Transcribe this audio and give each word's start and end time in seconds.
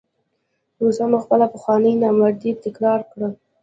روسانو 0.83 1.17
خپله 1.23 1.45
پخوانۍ 1.53 1.93
نامردي 2.03 2.51
تکرار 2.65 2.99
کړه. 3.11 3.27